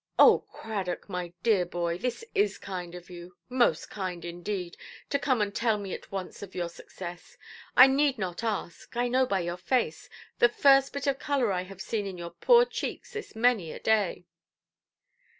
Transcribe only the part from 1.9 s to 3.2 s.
this is kind of